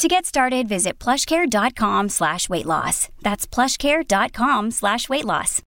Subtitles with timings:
[0.00, 3.10] To get started, visit plushcare.com slash weight loss.
[3.20, 5.60] That's plushcare.com slash weight loss.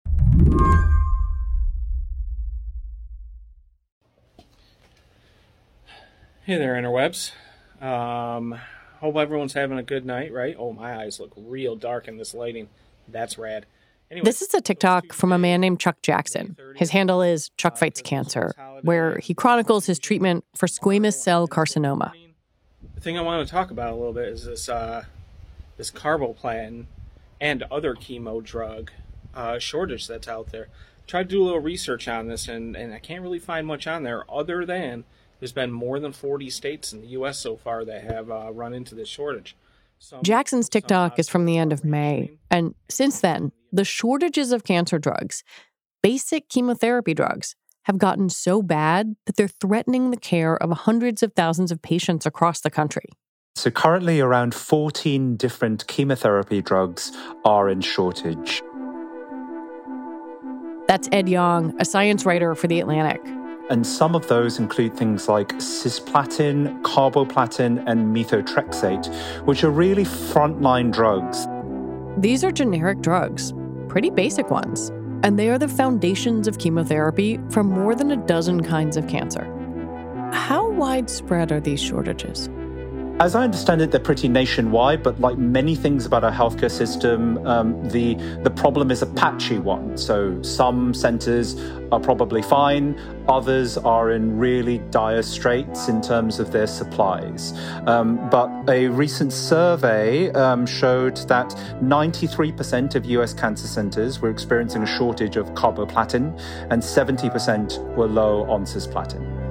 [6.46, 7.32] Hey there, interwebs.
[7.80, 8.60] Um,
[9.02, 10.56] hope everyone's having a good night, right?
[10.58, 12.70] Oh, my eyes look real dark in this lighting.
[13.08, 13.68] That's rad.
[14.10, 16.58] Anyway, This is a TikTok from a man named Chuck Jackson.
[16.76, 22.12] His handle is Chuck Fights Cancer, where he chronicles his treatment for squamous cell carcinoma.
[23.04, 25.06] Thing I want to talk about a little bit is this uh,
[25.78, 26.86] this carboplatin
[27.42, 28.92] and other chemo drug
[29.36, 30.70] uh, shortage that's out there.
[31.06, 33.88] Tried to do a little research on this, and, and I can't really find much
[33.88, 35.04] on there other than
[35.40, 37.38] there's been more than 40 states in the U.S.
[37.38, 39.58] so far that have uh, run into this shortage.
[40.00, 42.32] Some- Jackson's TikTok uh, is from the end of May.
[42.50, 45.44] And since then, the shortages of cancer drugs,
[46.02, 51.34] basic chemotherapy drugs, have gotten so bad that they're threatening the care of hundreds of
[51.34, 53.06] thousands of patients across the country.
[53.56, 57.12] So currently, around 14 different chemotherapy drugs
[57.46, 58.64] are in shortage.
[60.88, 63.22] That's Ed Yong, a science writer for The Atlantic.
[63.70, 69.08] And some of those include things like cisplatin, carboplatin, and methotrexate,
[69.46, 71.48] which are really frontline drugs.
[72.18, 73.54] These are generic drugs,
[73.88, 74.92] pretty basic ones,
[75.24, 79.46] and they are the foundations of chemotherapy for more than a dozen kinds of cancer.
[80.34, 82.50] How widespread are these shortages?
[83.20, 87.46] As I understand it, they're pretty nationwide, but like many things about our healthcare system,
[87.46, 89.96] um, the the problem is a patchy one.
[90.00, 91.56] So some centres
[91.92, 97.54] are probably fine, others are in really dire straits in terms of their supplies.
[97.86, 101.50] Um, but a recent survey um, showed that
[101.84, 106.36] 93% of US cancer centres were experiencing a shortage of carboplatin,
[106.72, 109.43] and 70% were low on cisplatin.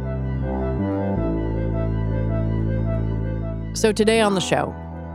[3.75, 4.75] So, today on the show,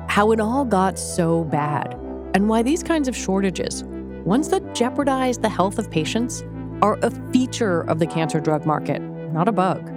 [0.09, 1.94] how it all got so bad,
[2.34, 3.84] and why these kinds of shortages,
[4.25, 6.44] ones that jeopardize the health of patients,
[6.81, 9.00] are a feature of the cancer drug market,
[9.31, 9.88] not a bug.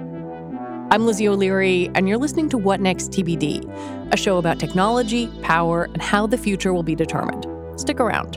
[0.91, 5.85] I'm Lizzie O'Leary, and you're listening to What Next TBD, a show about technology, power,
[5.85, 7.47] and how the future will be determined.
[7.81, 8.37] Stick around.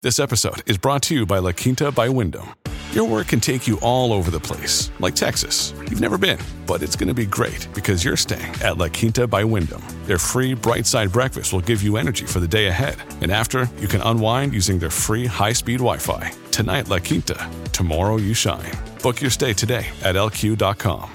[0.00, 2.54] This episode is brought to you by La Quinta by Wyndham.
[2.92, 5.74] Your work can take you all over the place, like Texas.
[5.90, 9.26] You've never been, but it's going to be great because you're staying at La Quinta
[9.26, 9.82] by Wyndham.
[10.06, 12.94] Their free bright side breakfast will give you energy for the day ahead.
[13.22, 16.30] And after, you can unwind using their free high speed Wi Fi.
[16.52, 17.50] Tonight, La Quinta.
[17.72, 18.70] Tomorrow, you shine.
[19.02, 21.10] Book your stay today at lq.com.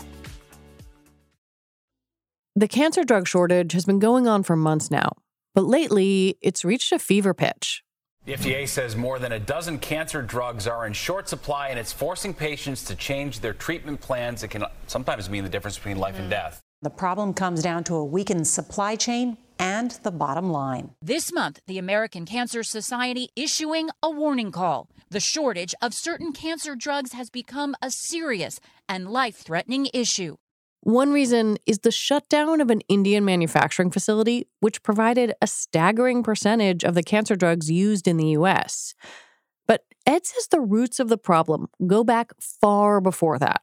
[2.57, 5.13] The cancer drug shortage has been going on for months now,
[5.55, 7.82] but lately it's reached a fever pitch.
[8.25, 11.91] The FDA says more than a dozen cancer drugs are in short supply and it's
[11.91, 14.43] forcing patients to change their treatment plans.
[14.43, 16.29] It can sometimes mean the difference between life and mm.
[16.29, 16.61] death.
[16.81, 20.91] The problem comes down to a weakened supply chain and the bottom line.
[21.01, 24.87] This month, the American Cancer Society issuing a warning call.
[25.09, 30.37] The shortage of certain cancer drugs has become a serious and life threatening issue.
[30.83, 36.83] One reason is the shutdown of an Indian manufacturing facility, which provided a staggering percentage
[36.83, 38.93] of the cancer drugs used in the US.
[39.65, 43.61] But Ed says the roots of the problem go back far before that.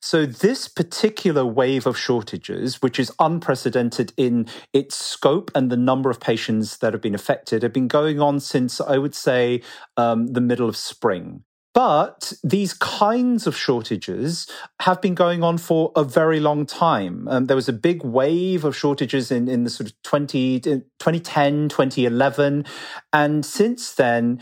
[0.00, 6.08] So, this particular wave of shortages, which is unprecedented in its scope and the number
[6.08, 9.60] of patients that have been affected, have been going on since, I would say,
[9.98, 11.44] um, the middle of spring.
[11.74, 14.46] But these kinds of shortages
[14.80, 17.26] have been going on for a very long time.
[17.28, 21.70] Um, there was a big wave of shortages in, in the sort of 20, 2010,
[21.70, 22.66] 2011.
[23.12, 24.40] And since then,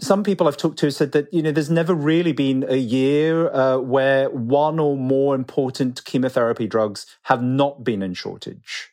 [0.00, 3.52] some people I've talked to said that you know there's never really been a year
[3.52, 8.90] uh, where one or more important chemotherapy drugs have not been in shortage.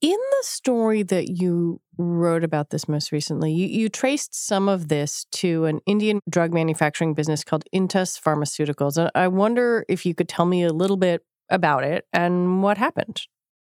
[0.00, 4.88] In the story that you wrote about this most recently, you, you traced some of
[4.88, 8.96] this to an Indian drug manufacturing business called Intas Pharmaceuticals.
[8.96, 12.78] And I wonder if you could tell me a little bit about it and what
[12.78, 13.22] happened.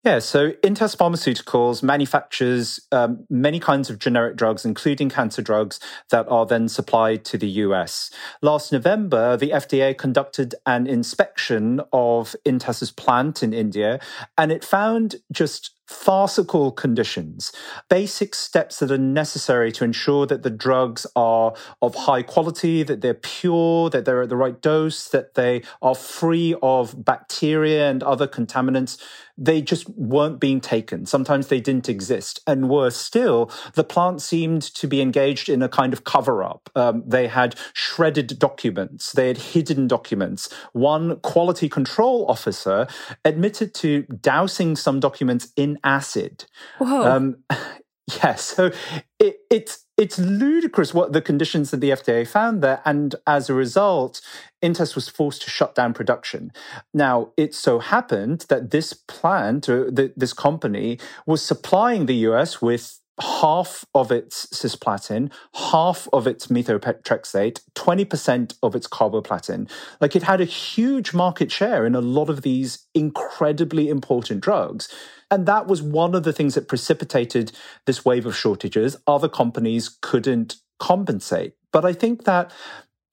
[0.05, 5.77] Yeah, so Intas Pharmaceuticals manufactures um, many kinds of generic drugs, including cancer drugs,
[6.09, 8.09] that are then supplied to the US.
[8.41, 13.99] Last November, the FDA conducted an inspection of Intas's plant in India,
[14.37, 17.51] and it found just farcical conditions,
[17.89, 23.01] basic steps that are necessary to ensure that the drugs are of high quality, that
[23.01, 28.03] they're pure, that they're at the right dose, that they are free of bacteria and
[28.03, 29.01] other contaminants.
[29.41, 31.05] They just weren't being taken.
[31.05, 32.41] Sometimes they didn't exist.
[32.45, 36.69] And worse still, the plant seemed to be engaged in a kind of cover up.
[36.75, 40.53] Um, they had shredded documents, they had hidden documents.
[40.73, 42.87] One quality control officer
[43.23, 46.45] admitted to dousing some documents in acid.
[46.79, 47.03] Whoa.
[47.03, 47.37] Um,
[48.23, 48.71] yeah, so
[49.19, 53.53] it, it's it's ludicrous what the conditions that the FDA found there, and as a
[53.53, 54.21] result,
[54.63, 56.53] Intas was forced to shut down production.
[56.93, 62.15] Now, it so happened that this plant, uh, or the, this company, was supplying the
[62.29, 69.69] US with half of its cisplatin, half of its methotrexate, 20% of its carboplatin.
[69.99, 74.93] Like it had a huge market share in a lot of these incredibly important drugs.
[75.31, 77.51] And that was one of the things that precipitated
[77.85, 78.95] this wave of shortages.
[79.05, 81.53] Other companies couldn't compensate.
[81.71, 82.51] But I think that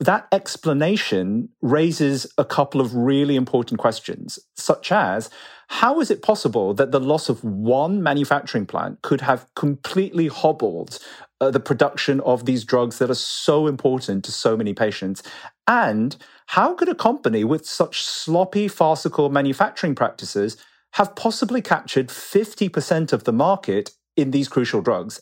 [0.01, 5.31] that explanation raises a couple of really important questions, such as
[5.69, 10.99] how is it possible that the loss of one manufacturing plant could have completely hobbled
[11.41, 15.23] uh, the production of these drugs that are so important to so many patients?
[15.67, 16.17] And
[16.47, 20.57] how could a company with such sloppy, farcical manufacturing practices
[20.93, 25.21] have possibly captured 50% of the market in these crucial drugs?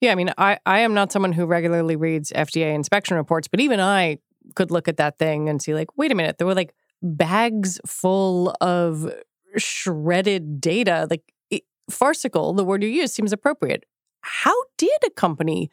[0.00, 3.60] Yeah, I mean, I, I am not someone who regularly reads FDA inspection reports, but
[3.60, 4.18] even I
[4.54, 7.80] could look at that thing and see, like, wait a minute, there were like bags
[7.86, 9.12] full of
[9.56, 11.06] shredded data.
[11.10, 13.84] Like, it, farcical, the word you use seems appropriate.
[14.22, 15.70] How did a company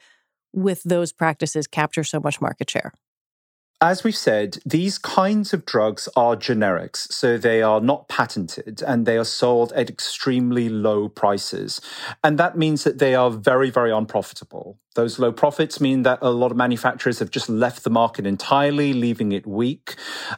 [0.54, 2.94] with those practices capture so much market share?
[3.82, 9.06] As we've said, these kinds of drugs are generics, so they are not patented and
[9.06, 11.82] they are sold at extremely low prices.
[12.24, 14.80] And that means that they are very, very unprofitable.
[14.96, 18.94] Those low profits mean that a lot of manufacturers have just left the market entirely,
[18.94, 19.96] leaving it weak.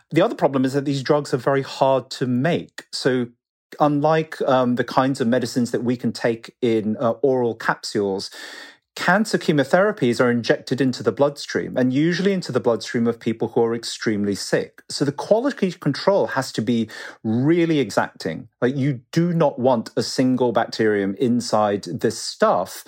[0.10, 2.86] The other problem is that these drugs are very hard to make.
[2.92, 3.28] So
[3.80, 8.32] unlike um, the kinds of medicines that we can take in uh, oral capsules,
[8.98, 13.62] cancer chemotherapies are injected into the bloodstream and usually into the bloodstream of people who
[13.62, 14.82] are extremely sick.
[14.90, 16.90] So the quality control has to be
[17.24, 18.48] really exacting.
[18.60, 22.84] Like you do not want a single bacterium inside this stuff.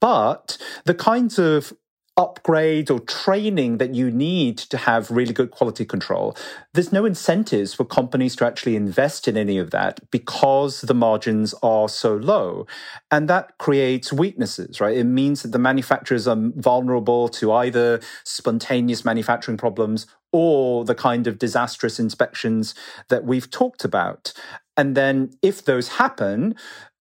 [0.00, 1.74] But the kinds of
[2.16, 6.36] upgrade or training that you need to have really good quality control.
[6.74, 11.54] There's no incentives for companies to actually invest in any of that because the margins
[11.62, 12.66] are so low.
[13.10, 14.96] And that creates weaknesses, right?
[14.96, 21.26] It means that the manufacturers are vulnerable to either spontaneous manufacturing problems or the kind
[21.26, 22.74] of disastrous inspections
[23.08, 24.32] that we've talked about.
[24.76, 26.54] And then if those happen,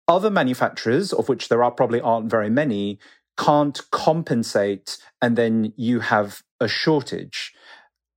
[0.07, 2.99] other manufacturers, of which there are probably aren't very many,
[3.37, 7.53] can't compensate and then you have a shortage.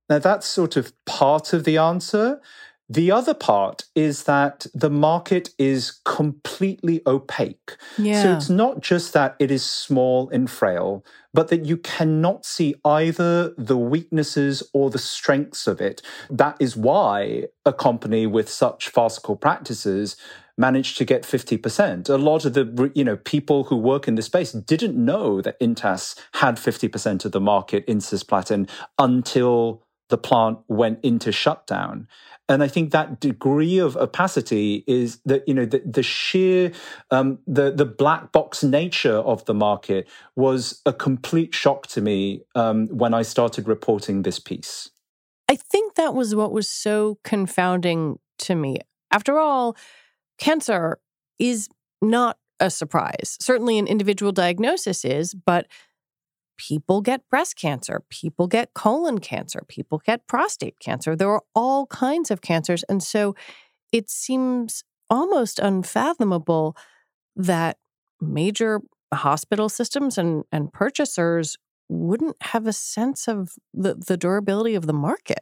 [0.09, 2.41] Now, that's sort of part of the answer.
[2.91, 7.77] The other part is that the market is completely opaque.
[7.99, 8.23] Yeah.
[8.23, 12.73] So it's not just that it is small and frail, but that you cannot see
[12.83, 16.01] either the weaknesses or the strengths of it.
[16.31, 20.15] That is why a company with such farcical practices
[20.59, 22.09] managed to get 50%.
[22.09, 25.59] A lot of the, you know, people who work in the space didn't know that
[25.59, 32.07] Intas had 50% of the market in cisplatin until the plant went into shutdown.
[32.49, 36.71] And I think that degree of opacity is that, you know, the, the sheer,
[37.11, 42.41] um, the, the black box nature of the market was a complete shock to me
[42.55, 44.89] um, when I started reporting this piece.
[45.47, 48.79] I think that was what was so confounding to me.
[49.11, 49.75] After all,
[50.39, 50.99] cancer
[51.37, 51.69] is
[52.01, 53.37] not a surprise.
[53.39, 55.67] Certainly, an individual diagnosis is, but
[56.57, 61.15] people get breast cancer, people get colon cancer, people get prostate cancer.
[61.15, 62.83] There are all kinds of cancers.
[62.89, 63.35] And so
[63.93, 66.75] it seems almost unfathomable
[67.35, 67.77] that
[68.19, 68.81] major
[69.13, 74.93] hospital systems and, and purchasers wouldn't have a sense of the, the durability of the
[74.93, 75.39] market.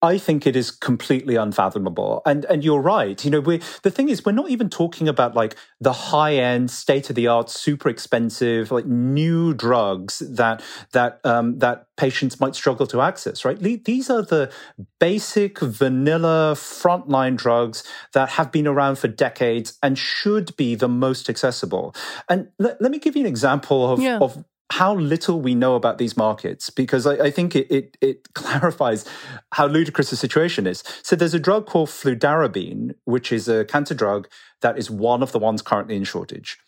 [0.00, 2.22] I think it is completely unfathomable.
[2.24, 3.22] And and you're right.
[3.24, 6.70] You know, we the thing is we're not even talking about like the high end,
[6.70, 10.62] state of the art, super expensive, like new drugs that
[10.92, 13.58] that um, that patients might struggle to access, right?
[13.58, 14.52] These are the
[15.00, 21.28] basic vanilla frontline drugs that have been around for decades and should be the most
[21.28, 21.94] accessible.
[22.28, 24.18] And let, let me give you an example of, yeah.
[24.18, 28.32] of how little we know about these markets because I, I think it, it, it,
[28.34, 29.04] clarifies
[29.52, 30.84] how ludicrous the situation is.
[31.02, 34.28] So there's a drug called fludarabine, which is a cancer drug
[34.60, 36.58] that is one of the ones currently in shortage.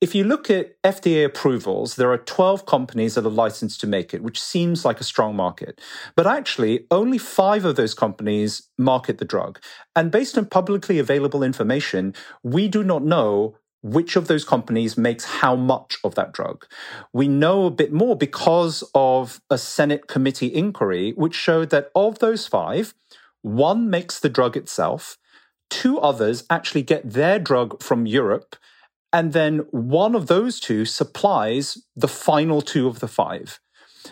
[0.00, 4.12] If you look at FDA approvals, there are 12 companies that are licensed to make
[4.12, 5.80] it, which seems like a strong market.
[6.14, 9.60] But actually, only five of those companies market the drug.
[9.96, 15.26] And based on publicly available information, we do not know which of those companies makes
[15.26, 16.64] how much of that drug.
[17.12, 22.18] We know a bit more because of a Senate committee inquiry, which showed that of
[22.18, 22.94] those five,
[23.42, 25.18] one makes the drug itself,
[25.68, 28.56] two others actually get their drug from Europe,
[29.12, 33.60] and then one of those two supplies the final two of the five.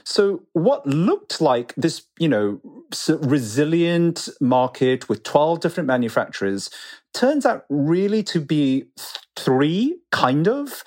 [0.05, 2.61] So what looked like this, you know,
[3.09, 6.71] resilient market with 12 different manufacturers
[7.15, 8.87] turns out really to be
[9.37, 10.85] three, kind of.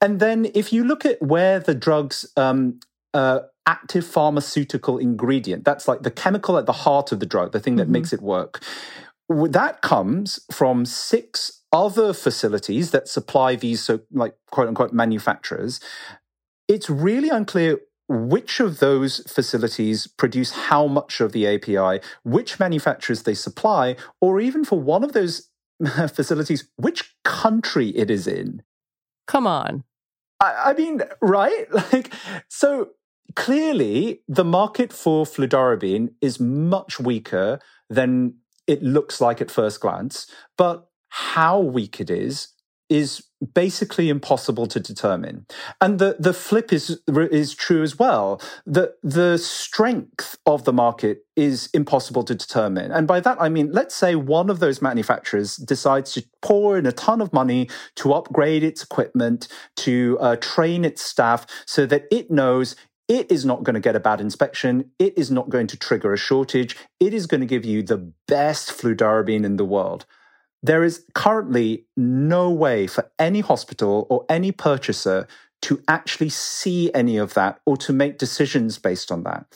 [0.00, 2.80] And then if you look at where the drugs um,
[3.12, 7.60] uh, active pharmaceutical ingredient, that's like the chemical at the heart of the drug, the
[7.60, 7.92] thing that mm-hmm.
[7.92, 8.62] makes it work.
[9.28, 15.80] That comes from six other facilities that supply these so like quote unquote manufacturers.
[16.66, 23.22] It's really unclear which of those facilities produce how much of the API, which manufacturers
[23.22, 25.49] they supply, or even for one of those
[26.14, 28.62] facilities, which country it is in.
[29.26, 29.84] Come on.
[30.40, 31.66] I, I mean, right?
[31.92, 32.12] Like,
[32.48, 32.90] so
[33.36, 38.34] clearly the market for fludarabine is much weaker than
[38.66, 40.26] it looks like at first glance.
[40.56, 42.48] But how weak it is
[42.90, 45.46] is basically impossible to determine.
[45.80, 48.42] And the, the flip is, is true as well.
[48.66, 52.92] that the strength of the market is impossible to determine.
[52.92, 56.84] And by that, I mean, let's say one of those manufacturers decides to pour in
[56.84, 62.04] a ton of money to upgrade its equipment, to uh, train its staff so that
[62.10, 62.76] it knows
[63.08, 64.90] it is not going to get a bad inspection.
[64.98, 66.76] It is not going to trigger a shortage.
[67.00, 70.06] It is going to give you the best fludarabine in the world.
[70.62, 75.26] There is currently no way for any hospital or any purchaser
[75.62, 79.46] to actually see any of that or to make decisions based on that.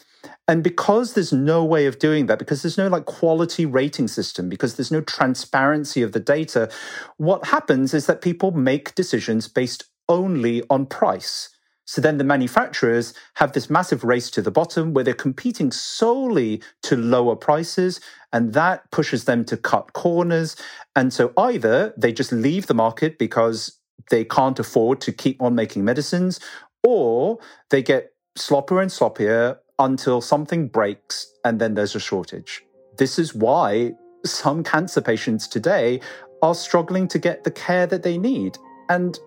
[0.46, 4.48] And because there's no way of doing that, because there's no like quality rating system,
[4.48, 6.70] because there's no transparency of the data,
[7.16, 11.53] what happens is that people make decisions based only on price.
[11.86, 16.62] So then the manufacturers have this massive race to the bottom where they're competing solely
[16.82, 18.00] to lower prices.
[18.32, 20.56] And that pushes them to cut corners.
[20.96, 23.78] And so either they just leave the market because
[24.10, 26.40] they can't afford to keep on making medicines,
[26.82, 27.38] or
[27.70, 32.62] they get sloppier and sloppier until something breaks and then there's a shortage.
[32.98, 33.92] This is why
[34.24, 36.00] some cancer patients today
[36.42, 38.58] are struggling to get the care that they need.
[38.88, 39.18] And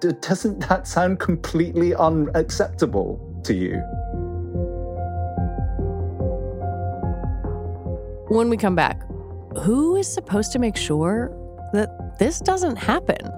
[0.00, 3.76] doesn't that sound completely unacceptable to you?
[8.28, 9.02] When we come back,
[9.62, 11.30] who is supposed to make sure
[11.72, 13.32] that this doesn't happen?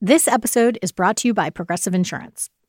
[0.00, 2.48] This episode is brought to you by Progressive Insurance.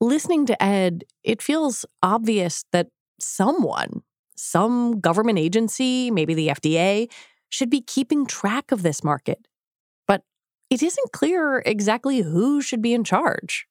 [0.00, 2.88] Listening to Ed, it feels obvious that
[3.20, 4.02] someone,
[4.36, 7.10] some government agency, maybe the FDA,
[7.50, 9.46] should be keeping track of this market.
[10.06, 10.22] But
[10.70, 13.66] it isn't clear exactly who should be in charge.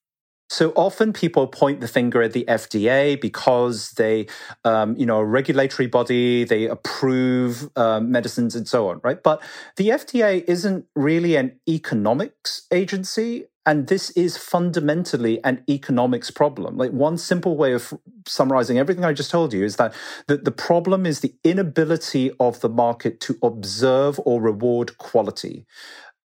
[0.49, 4.25] So often people point the finger at the FDA because they,
[4.65, 9.21] um, you know, a regulatory body, they approve um, medicines and so on, right?
[9.21, 9.43] But
[9.77, 13.45] the FDA isn't really an economics agency.
[13.65, 16.77] And this is fundamentally an economics problem.
[16.77, 17.93] Like one simple way of
[18.27, 19.93] summarizing everything I just told you is that
[20.25, 25.67] the, the problem is the inability of the market to observe or reward quality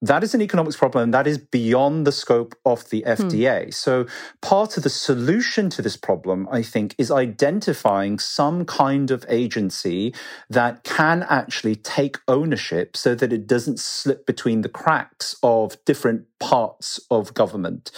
[0.01, 3.65] that is an economics problem that is beyond the scope of the FDA.
[3.65, 3.71] Hmm.
[3.71, 4.07] So
[4.41, 10.13] part of the solution to this problem, I think, is identifying some kind of agency
[10.49, 16.25] that can actually take ownership so that it doesn't slip between the cracks of different
[16.51, 17.91] parts of government.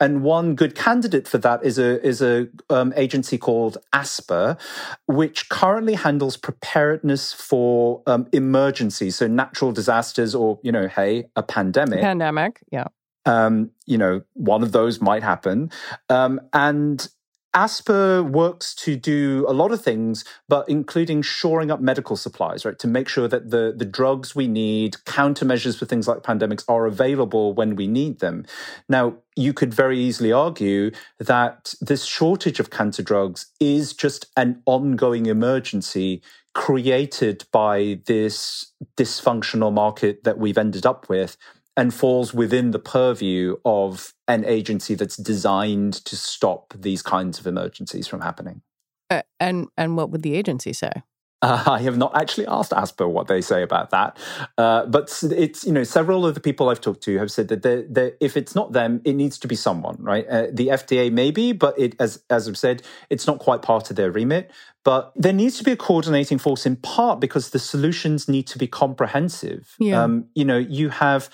[0.00, 4.60] And one good candidate for that is a is a um, agency called ASPR,
[5.06, 11.42] which currently handles preparedness for um, emergencies, so natural disasters, or you know, hey, a
[11.44, 12.00] pandemic.
[12.00, 12.88] Pandemic, yeah.
[13.26, 15.70] Um, you know, one of those might happen,
[16.08, 17.08] um, and
[17.54, 22.78] ASPR works to do a lot of things, but including shoring up medical supplies, right?
[22.78, 26.86] To make sure that the, the drugs we need, countermeasures for things like pandemics are
[26.86, 28.46] available when we need them.
[28.88, 34.62] Now, you could very easily argue that this shortage of cancer drugs is just an
[34.66, 36.22] ongoing emergency
[36.54, 41.36] created by this dysfunctional market that we've ended up with
[41.76, 47.46] and falls within the purview of an agency that's designed to stop these kinds of
[47.46, 48.62] emergencies from happening.
[49.08, 50.92] Uh, and and what would the agency say?
[51.42, 54.18] Uh, I have not actually asked ASPR what they say about that,
[54.58, 57.62] uh, but it's you know several of the people I've talked to have said that
[57.62, 60.26] they're, they're, if it's not them, it needs to be someone, right?
[60.28, 63.96] Uh, the FDA maybe, but it as as I've said, it's not quite part of
[63.96, 64.50] their remit.
[64.82, 68.58] But there needs to be a coordinating force in part because the solutions need to
[68.58, 69.74] be comprehensive.
[69.78, 70.02] Yeah.
[70.02, 71.28] Um, you know, you have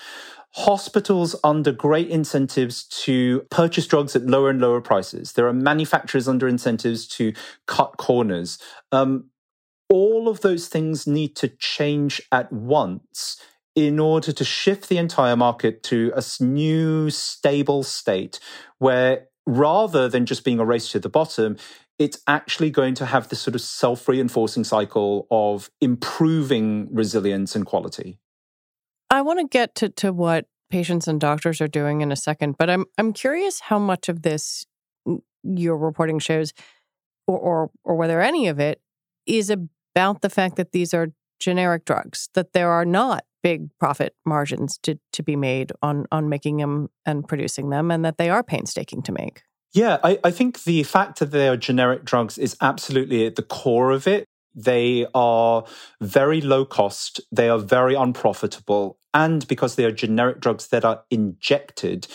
[0.51, 5.33] hospitals under great incentives to purchase drugs at lower and lower prices.
[5.33, 7.33] There are manufacturers under incentives to
[7.67, 8.57] cut corners.
[8.91, 9.25] Um,
[9.89, 13.41] all of those things need to change at once
[13.75, 18.39] in order to shift the entire market to a new stable state
[18.79, 21.55] where rather than just being a race to the bottom,
[21.99, 27.65] it's actually going to have this sort of self reinforcing cycle of improving resilience and
[27.65, 28.19] quality.
[29.09, 32.57] I want to get to, to what patients and doctors are doing in a second,
[32.57, 34.65] but I'm I'm curious how much of this
[35.43, 36.51] your reporting shows,
[37.25, 38.81] or or, or whether any of it
[39.25, 39.49] is
[39.97, 41.07] about the fact that these are
[41.39, 46.29] generic drugs, that there are not big profit margins to to be made on on
[46.29, 49.41] making them and producing them, and that they are painstaking to make.
[49.73, 53.43] Yeah, I, I think the fact that they are generic drugs is absolutely at the
[53.43, 54.25] core of it.
[54.55, 55.65] They are
[56.01, 57.19] very low cost.
[57.31, 58.97] They are very unprofitable.
[59.13, 62.07] And because they are generic drugs that are injected,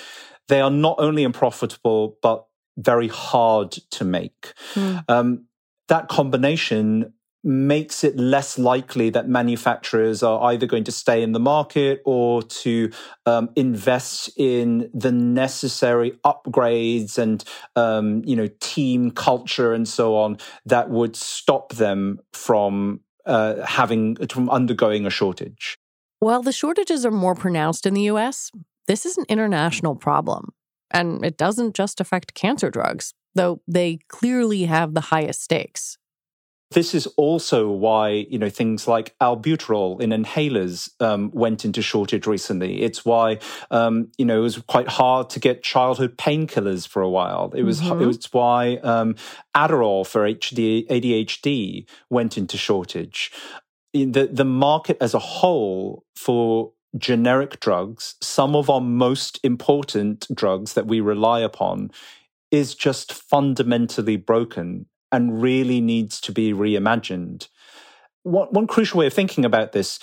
[0.48, 4.54] they are not only unprofitable, but very hard to make.
[4.74, 5.04] Mm.
[5.08, 5.44] Um,
[5.88, 7.12] that combination
[7.44, 12.42] makes it less likely that manufacturers are either going to stay in the market or
[12.42, 12.90] to
[13.26, 17.44] um, invest in the necessary upgrades and
[17.76, 24.16] um, you know team culture and so on that would stop them from uh, having
[24.28, 25.78] from undergoing a shortage.
[26.20, 28.52] While the shortages are more pronounced in the U.S.,
[28.86, 30.50] this is an international problem,
[30.90, 35.98] and it doesn't just affect cancer drugs, though they clearly have the highest stakes.
[36.72, 42.26] This is also why you know things like albuterol in inhalers um, went into shortage
[42.26, 42.82] recently.
[42.82, 43.38] It's why
[43.70, 47.52] um, you know it was quite hard to get childhood painkillers for a while.
[47.54, 48.02] It was mm-hmm.
[48.02, 49.16] it was why um,
[49.54, 53.30] Adderall for HD, ADHD went into shortage.
[53.92, 60.74] The the market as a whole for generic drugs, some of our most important drugs
[60.74, 61.90] that we rely upon,
[62.50, 67.48] is just fundamentally broken and really needs to be reimagined.
[68.24, 69.98] One, one crucial way of thinking about this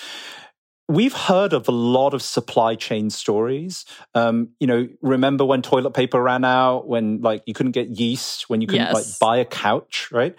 [0.90, 3.86] we've heard of a lot of supply chain stories.
[4.16, 8.50] Um, you know, remember when toilet paper ran out, when like you couldn't get yeast,
[8.50, 8.94] when you couldn't yes.
[8.96, 10.36] like buy a couch, right?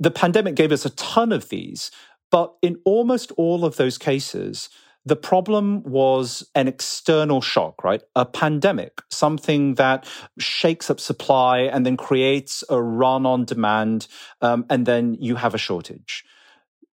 [0.00, 1.90] The pandemic gave us a ton of these,
[2.30, 4.70] but in almost all of those cases,
[5.06, 8.02] the problem was an external shock, right?
[8.14, 10.06] A pandemic, something that
[10.38, 14.06] shakes up supply and then creates a run on demand,
[14.42, 16.24] um, and then you have a shortage.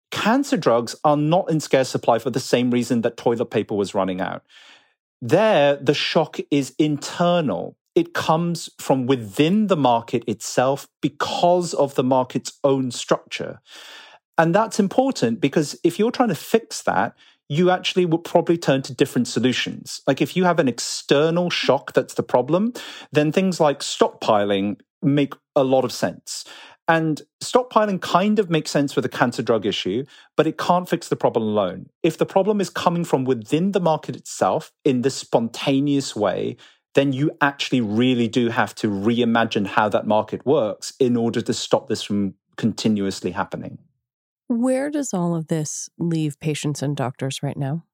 [0.10, 3.94] Cancer drugs are not in scarce supply for the same reason that toilet paper was
[3.94, 4.44] running out.
[5.22, 7.78] There, the shock is internal.
[7.94, 13.62] It comes from within the market itself because of the market's own structure.
[14.38, 17.16] And that's important because if you're trying to fix that,
[17.52, 20.00] you actually would probably turn to different solutions.
[20.08, 22.72] Like if you have an external shock that's the problem,
[23.12, 26.46] then things like stockpiling make a lot of sense.
[26.88, 30.06] And stockpiling kind of makes sense with a cancer drug issue,
[30.38, 31.88] but it can't fix the problem alone.
[32.04, 36.56] If the problem is coming from within the market itself in this spontaneous way,
[36.96, 41.54] then you actually really do have to reimagine how that market works in order to
[41.54, 43.78] stop this from continuously happening.
[44.52, 47.86] Where does all of this leave patients and doctors right now?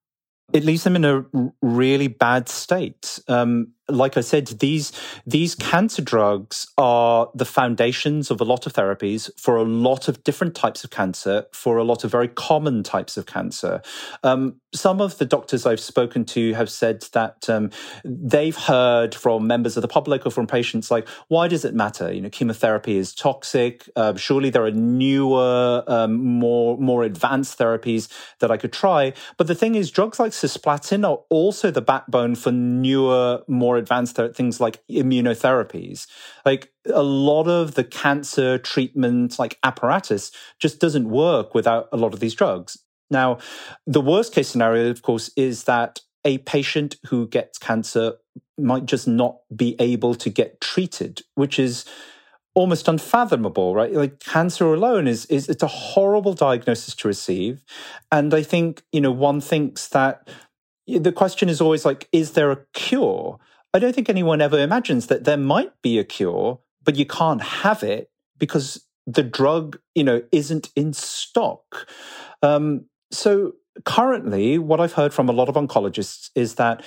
[0.53, 1.23] It leaves them in a
[1.61, 3.19] really bad state.
[3.27, 4.91] Um, like I said, these
[5.26, 10.23] these cancer drugs are the foundations of a lot of therapies for a lot of
[10.23, 13.82] different types of cancer, for a lot of very common types of cancer.
[14.23, 17.71] Um, some of the doctors I've spoken to have said that um,
[18.04, 22.12] they've heard from members of the public or from patients like, "Why does it matter?
[22.12, 23.89] You know, chemotherapy is toxic.
[23.95, 29.47] Uh, surely there are newer, um, more more advanced therapies that I could try." But
[29.47, 34.15] the thing is, drugs like cisplatin are also the backbone for newer, more more advanced
[34.15, 36.07] th- things like immunotherapies.
[36.45, 42.13] Like a lot of the cancer treatment, like apparatus, just doesn't work without a lot
[42.13, 42.77] of these drugs.
[43.09, 43.37] Now,
[43.85, 48.13] the worst case scenario, of course, is that a patient who gets cancer
[48.57, 51.85] might just not be able to get treated, which is
[52.53, 53.93] almost unfathomable, right?
[53.93, 57.63] Like cancer alone is is it's a horrible diagnosis to receive,
[58.11, 60.27] and I think you know one thinks that
[60.87, 63.39] the question is always like, is there a cure?
[63.73, 67.41] I don't think anyone ever imagines that there might be a cure, but you can't
[67.41, 71.88] have it because the drug, you know, isn't in stock.
[72.41, 73.53] Um, so
[73.86, 76.84] currently, what I've heard from a lot of oncologists is that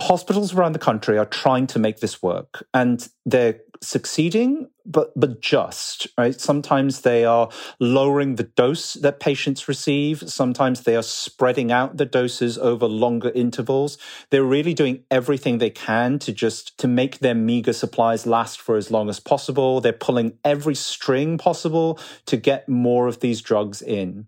[0.00, 5.40] hospitals around the country are trying to make this work and they're succeeding but but
[5.40, 6.38] just right?
[6.38, 10.28] Sometimes they are lowering the dose that patients receive.
[10.28, 13.96] Sometimes they are spreading out the doses over longer intervals.
[14.30, 18.76] They're really doing everything they can to just to make their meager supplies last for
[18.76, 19.80] as long as possible.
[19.80, 24.26] They're pulling every string possible to get more of these drugs in.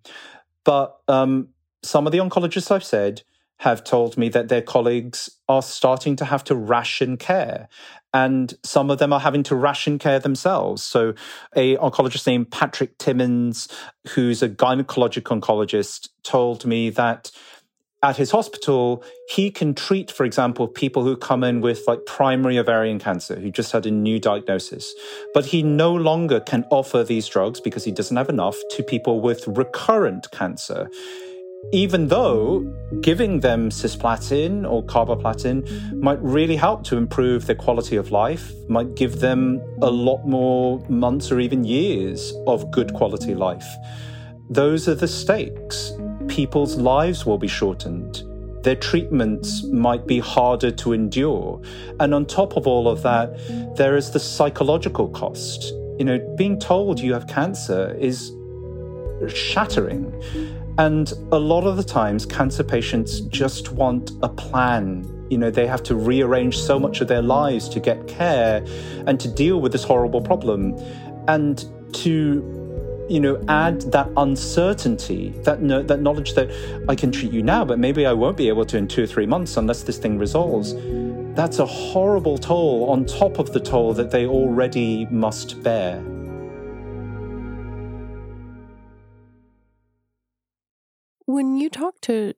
[0.65, 1.49] But um,
[1.83, 3.23] some of the oncologists i've said
[3.59, 7.69] have told me that their colleagues are starting to have to ration care
[8.13, 10.83] and some of them are having to ration care themselves.
[10.83, 11.15] So
[11.55, 13.69] a oncologist named patrick timmins
[14.09, 17.31] who's a gynecologic oncologist told me that
[18.03, 22.59] at his hospital he can treat for example people who come in with like primary
[22.59, 24.95] ovarian cancer who just had a new diagnosis.
[25.33, 29.21] But he no longer can offer these drugs because he doesn't have enough to people
[29.21, 30.91] with recurrent cancer
[31.73, 32.61] even though
[33.01, 38.95] giving them cisplatin or carboplatin might really help to improve their quality of life, might
[38.95, 43.67] give them a lot more months or even years of good quality life.
[44.49, 45.93] Those are the stakes.
[46.29, 48.23] People's lives will be shortened.
[48.63, 51.61] Their treatments might be harder to endure.
[52.01, 53.37] And on top of all of that,
[53.77, 55.73] there is the psychological cost.
[55.99, 58.33] You know, being told you have cancer is
[59.29, 60.13] shattering.
[60.79, 65.11] And a lot of the times, cancer patients just want a plan.
[65.31, 68.63] You know, they have to rearrange so much of their lives to get care
[69.07, 70.77] and to deal with this horrible problem.
[71.29, 76.51] And to, you know, add that uncertainty, that, no, that knowledge that
[76.91, 79.07] I can treat you now, but maybe I won't be able to in two or
[79.07, 80.75] three months unless this thing resolves.
[81.35, 86.03] That's a horrible toll on top of the toll that they already must bear.
[91.27, 92.35] When you talk to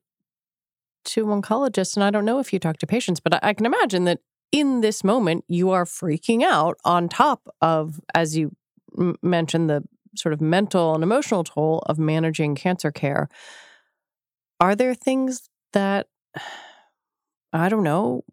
[1.04, 3.64] to oncologists, and I don't know if you talk to patients, but I, I can
[3.64, 4.20] imagine that
[4.52, 8.54] in this moment you are freaking out on top of, as you
[8.98, 9.84] m- mentioned, the
[10.16, 13.28] sort of mental and emotional toll of managing cancer care.
[14.60, 16.08] Are there things that
[17.52, 18.24] I don't know?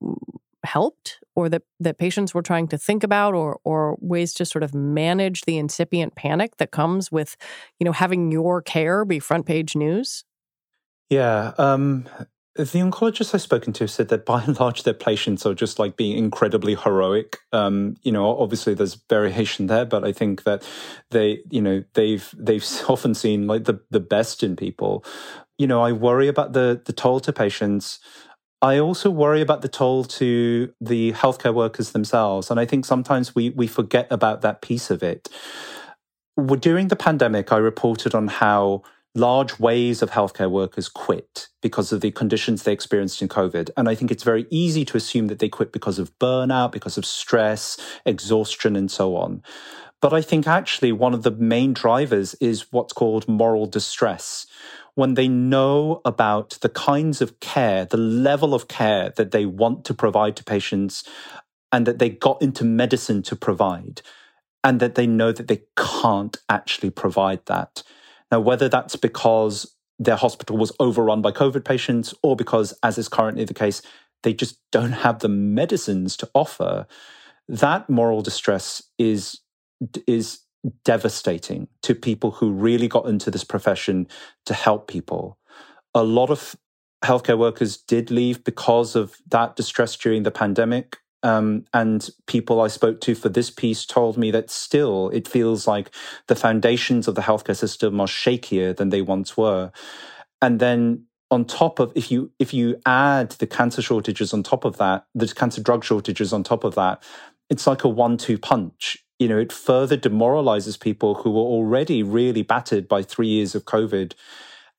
[0.66, 4.64] helped or that, that patients were trying to think about or or ways to sort
[4.64, 7.38] of manage the incipient panic that comes with,
[7.80, 10.26] you know, having your care be front page news?
[11.10, 11.54] Yeah.
[11.58, 12.06] Um,
[12.56, 15.98] the oncologists I've spoken to said that by and large, their patients are just like
[15.98, 17.40] being incredibly heroic.
[17.52, 20.68] Um, you know, obviously there's variation there, but I think that
[21.12, 25.04] they, you know, they've they've often seen like the the best in people.
[25.58, 28.00] You know, I worry about the the toll to patients.
[28.62, 33.36] I also worry about the toll to the healthcare workers themselves, and I think sometimes
[33.36, 35.28] we we forget about that piece of it.
[36.60, 38.84] During the pandemic, I reported on how
[39.16, 43.70] large waves of healthcare workers quit because of the conditions they experienced in COVID.
[43.78, 46.98] And I think it's very easy to assume that they quit because of burnout, because
[46.98, 49.42] of stress, exhaustion, and so on.
[50.02, 54.46] But I think actually one of the main drivers is what's called moral distress.
[54.94, 59.86] When they know about the kinds of care, the level of care that they want
[59.86, 61.04] to provide to patients,
[61.72, 64.02] and that they got into medicine to provide,
[64.64, 67.82] and that they know that they can't actually provide that
[68.32, 73.08] now, whether that's because their hospital was overrun by COVID patients or because, as is
[73.08, 73.82] currently the case,
[74.24, 76.88] they just don't have the medicines to offer,
[77.48, 79.40] that moral distress is,
[80.08, 80.40] is
[80.84, 84.08] devastating to people who really got into this profession
[84.46, 85.38] to help people.
[85.94, 86.56] A lot of
[87.04, 90.98] healthcare workers did leave because of that distress during the pandemic.
[91.26, 95.66] Um, and people I spoke to for this piece told me that still it feels
[95.66, 95.90] like
[96.28, 99.72] the foundations of the healthcare system are shakier than they once were.
[100.40, 104.66] And then on top of if you if you add the cancer shortages on top
[104.66, 107.02] of that, the cancer drug shortages on top of that,
[107.50, 108.98] it's like a one-two punch.
[109.18, 113.66] You know, it further demoralizes people who were already really battered by three years of
[113.66, 114.14] COVID.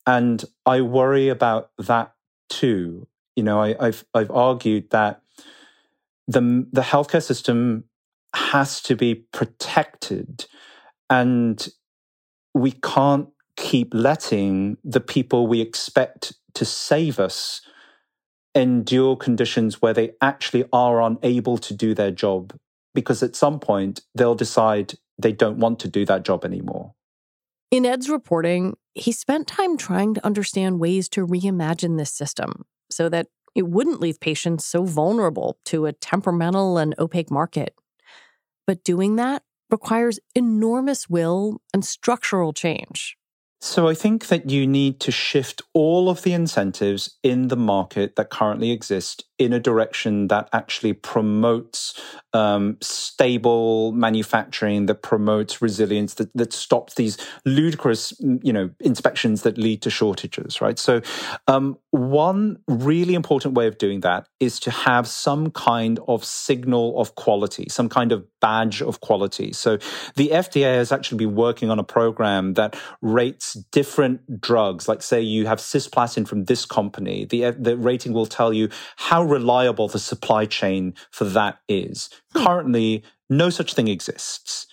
[0.06, 2.14] And I worry about that
[2.48, 3.08] too.
[3.34, 5.22] You know, I, I've I've argued that
[6.26, 7.84] the the healthcare system
[8.34, 10.46] has to be protected
[11.08, 11.68] and
[12.54, 17.60] we can't keep letting the people we expect to save us
[18.54, 22.54] endure conditions where they actually are unable to do their job
[22.94, 26.94] because at some point they'll decide they don't want to do that job anymore.
[27.70, 33.08] In Ed's reporting, he spent time trying to understand ways to reimagine this system so
[33.08, 37.74] that it wouldn't leave patients so vulnerable to a temperamental and opaque market.
[38.66, 43.16] But doing that requires enormous will and structural change.
[43.60, 48.16] So I think that you need to shift all of the incentives in the market
[48.16, 52.00] that currently exist in a direction that actually promotes
[52.32, 59.56] um, stable manufacturing, that promotes resilience, that, that stops these ludicrous, you know, inspections that
[59.56, 60.78] lead to shortages, right?
[60.78, 61.00] So,
[61.48, 67.00] um, one really important way of doing that is to have some kind of signal
[67.00, 69.52] of quality, some kind of badge of quality.
[69.52, 69.78] So,
[70.16, 74.88] the FDA has actually been working on a program that rates different drugs.
[74.88, 79.22] Like, say, you have cisplatin from this company, the the rating will tell you how
[79.22, 82.10] reliable the supply chain for that is.
[82.32, 82.44] Hmm.
[82.44, 84.66] Currently, no such thing exists.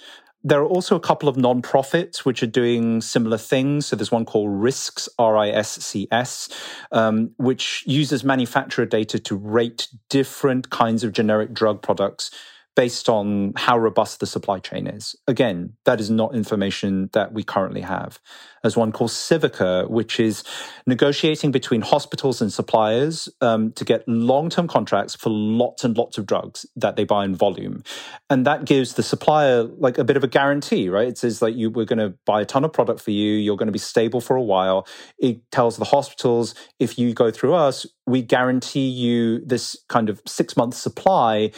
[0.45, 3.85] There are also a couple of nonprofits which are doing similar things.
[3.85, 6.49] So there's one called Riscs, R-I-S-C-S,
[6.91, 12.29] um, which uses manufacturer data to rate different kinds of generic drug products
[12.75, 15.15] based on how robust the supply chain is.
[15.27, 18.19] Again, that is not information that we currently have.
[18.63, 20.43] There's one called Civica, which is
[20.87, 26.25] negotiating between hospitals and suppliers um, to get long-term contracts for lots and lots of
[26.25, 27.83] drugs that they buy in volume,
[28.29, 31.07] and that gives the supplier like a bit of a guarantee, right?
[31.07, 33.57] It says like you we're going to buy a ton of product for you, you're
[33.57, 34.87] going to be stable for a while.
[35.19, 40.21] It tells the hospitals if you go through us, we guarantee you this kind of
[40.25, 41.51] six month supply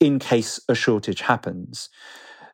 [0.00, 1.88] in case a shortage happens.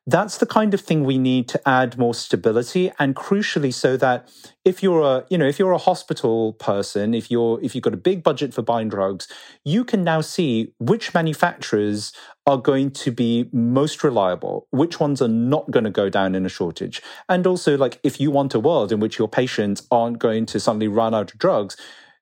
[0.07, 4.31] That's the kind of thing we need to add more stability and crucially so that
[4.63, 7.95] if you're a, you know, if you're a hospital person, if you're if you've got
[7.95, 9.29] a big budget for buying drugs,
[9.65, 12.13] you can now see which manufacturers
[12.47, 16.45] are going to be most reliable, which ones are not going to go down in
[16.45, 17.01] a shortage.
[17.31, 20.61] And also like if you want a world in which your patients aren't going to
[20.61, 21.79] suddenly run out of drugs,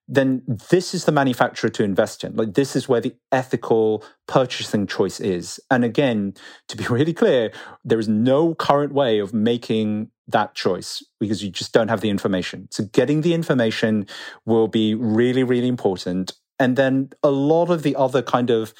[0.08, 2.34] then this is the manufacturer to invest in.
[2.36, 5.60] Like this is where the ethical purchasing choice is.
[5.70, 6.34] And again,
[6.68, 7.52] to be really clear,
[7.84, 12.10] there is no current way of making that choice because you just don't have the
[12.10, 12.68] information.
[12.70, 14.06] So getting the information
[14.46, 16.32] will be really, really important.
[16.58, 18.72] And then a lot of the other kind of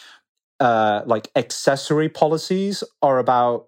[0.61, 3.67] uh, like accessory policies are about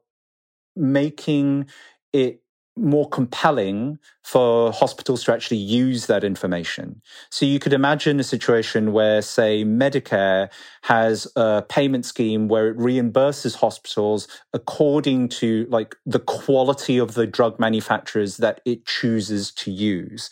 [0.76, 1.66] making
[2.12, 2.43] it
[2.76, 7.00] more compelling for hospitals to actually use that information.
[7.30, 10.50] So you could imagine a situation where, say, Medicare
[10.82, 17.26] has a payment scheme where it reimburses hospitals according to like the quality of the
[17.26, 20.30] drug manufacturers that it chooses to use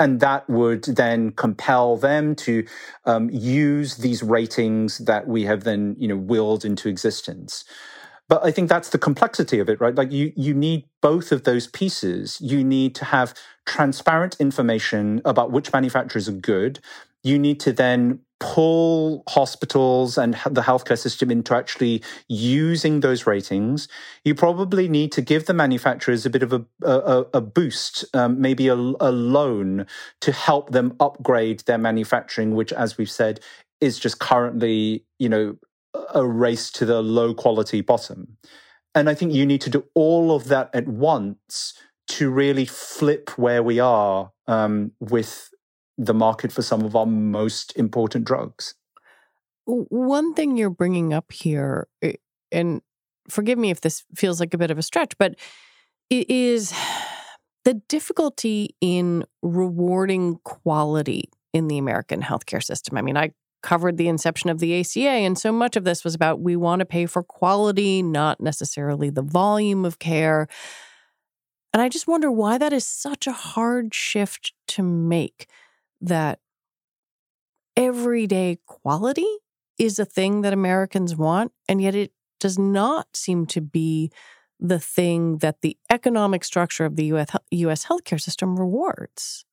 [0.00, 2.64] and that would then compel them to
[3.04, 7.64] um, use these ratings that we have then you know willed into existence
[8.28, 9.94] but i think that's the complexity of it right?
[9.94, 12.40] Like you you need both of those pieces.
[12.40, 13.34] You need to have
[13.66, 16.80] transparent information about which manufacturers are good.
[17.22, 23.88] You need to then pull hospitals and the healthcare system into actually using those ratings,
[24.24, 28.40] you probably need to give the manufacturers a bit of a, a, a boost, um,
[28.40, 29.84] maybe a, a loan
[30.20, 33.40] to help them upgrade their manufacturing, which, as we've said,
[33.80, 35.56] is just currently, you know,
[36.14, 38.36] a race to the low quality bottom.
[38.94, 41.74] And I think you need to do all of that at once
[42.08, 45.50] to really flip where we are um, with
[45.98, 48.74] the market for some of our most important drugs.
[49.66, 51.88] One thing you're bringing up here,
[52.50, 52.80] and
[53.28, 55.34] forgive me if this feels like a bit of a stretch, but
[56.08, 56.72] it is
[57.64, 62.96] the difficulty in rewarding quality in the American healthcare system.
[62.96, 66.14] I mean, I covered the inception of the ACA, and so much of this was
[66.14, 70.48] about we want to pay for quality, not necessarily the volume of care.
[71.72, 75.48] And I just wonder why that is such a hard shift to make
[76.00, 76.40] that
[77.76, 79.28] everyday quality
[79.78, 84.10] is a thing that Americans want, and yet it does not seem to be
[84.60, 89.44] the thing that the economic structure of the US, US healthcare system rewards.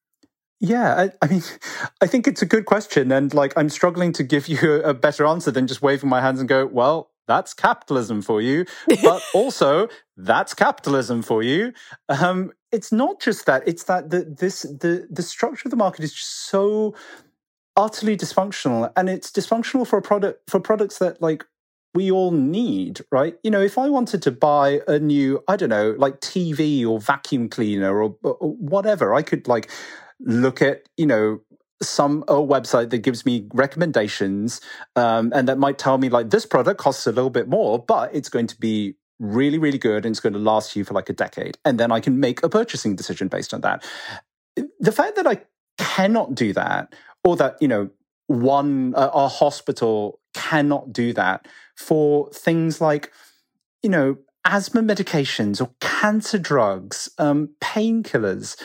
[0.60, 1.44] Yeah, I, I, mean,
[2.02, 3.12] I think it's a good question.
[3.12, 6.39] And like, I'm struggling to give you a better answer than just waving my hands
[6.39, 8.65] and go, well, that's capitalism for you.
[9.02, 11.74] But also, that's capitalism for you.
[12.08, 16.04] Um, it's not just that; it's that the this the the structure of the market
[16.04, 16.94] is just so
[17.76, 21.46] utterly dysfunctional, and it's dysfunctional for a product for products that like
[21.96, 23.38] we all need, right?
[23.44, 27.00] You know, if I wanted to buy a new, I don't know, like TV or
[27.00, 29.72] vacuum cleaner or, or whatever, I could like
[30.19, 31.41] look at you know
[31.82, 34.62] some a website that gives me recommendations
[34.95, 38.13] um, and that might tell me like this product costs a little bit more but
[38.15, 41.10] it's going to be really really good and it's going to last you for like
[41.10, 41.58] a decade.
[41.65, 43.84] And then i can make a purchasing decision based on that.
[44.80, 45.41] The fact that i
[45.78, 47.89] cannot do that or that you know
[48.28, 53.12] one a hospital cannot do that for things like
[53.84, 58.56] you know asthma medications or cancer drugs um, painkillers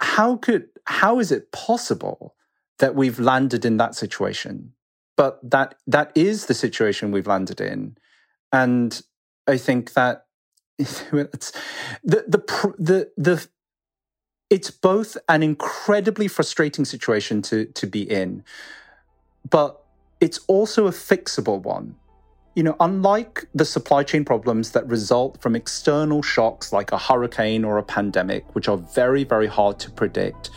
[0.00, 2.34] how could how is it possible
[2.78, 4.72] that we've landed in that situation?
[5.16, 7.96] But that that is the situation we've landed in,
[8.52, 9.00] and
[9.46, 10.26] I think that
[10.78, 11.52] it's
[12.02, 13.48] the the the the
[14.48, 18.44] it's both an incredibly frustrating situation to to be in,
[19.48, 19.84] but
[20.20, 21.96] it's also a fixable one.
[22.60, 27.64] You know, unlike the supply chain problems that result from external shocks like a hurricane
[27.64, 30.50] or a pandemic, which are very, very hard to predict,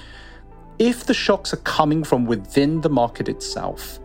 [0.79, 4.01] if the shocks are coming from within the market itself,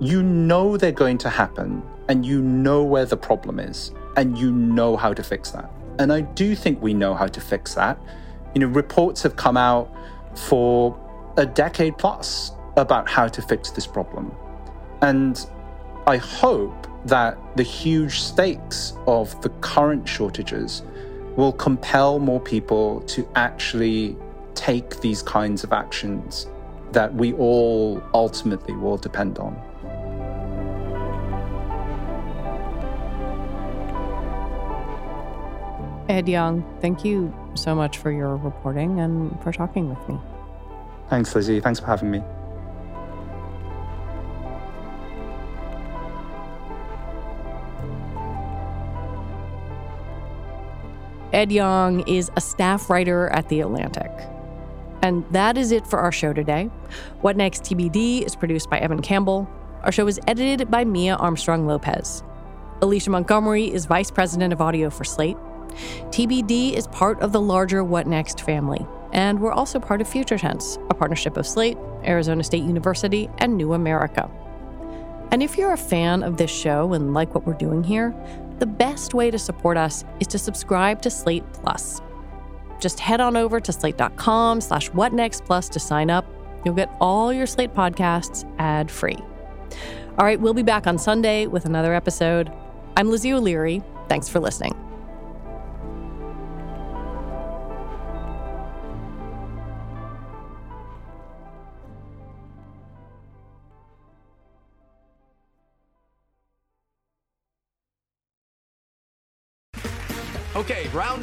[0.00, 4.50] you know they're going to happen and you know where the problem is and you
[4.50, 5.70] know how to fix that.
[6.00, 8.00] And I do think we know how to fix that.
[8.52, 9.94] You know, reports have come out
[10.34, 10.98] for
[11.36, 14.34] a decade plus about how to fix this problem.
[15.02, 15.46] And
[16.08, 20.82] I hope that the huge stakes of the current shortages
[21.36, 24.16] will compel more people to actually
[24.54, 26.46] take these kinds of actions
[26.92, 29.56] that we all ultimately will depend on.
[36.08, 40.18] Ed Yong, thank you so much for your reporting and for talking with me.
[41.08, 41.60] Thanks, Lizzie.
[41.60, 42.22] Thanks for having me.
[51.32, 54.10] Ed Yong is a staff writer at The Atlantic.
[55.02, 56.64] And that is it for our show today.
[57.22, 59.48] What Next TBD is produced by Evan Campbell.
[59.82, 62.22] Our show is edited by Mia Armstrong Lopez.
[62.82, 65.38] Alicia Montgomery is Vice President of Audio for Slate.
[66.10, 68.86] TBD is part of the larger What Next family.
[69.14, 73.56] And we're also part of Future Tense, a partnership of Slate, Arizona State University, and
[73.56, 74.30] New America.
[75.30, 78.14] And if you're a fan of this show and like what we're doing here,
[78.58, 82.00] the best way to support us is to subscribe to Slate Plus.
[82.80, 86.26] Just head on over to slate.com slash whatnextplus to sign up.
[86.64, 89.18] You'll get all your Slate podcasts ad free.
[90.18, 92.52] All right, we'll be back on Sunday with another episode.
[92.96, 93.82] I'm Lizzie O'Leary.
[94.08, 94.91] Thanks for listening.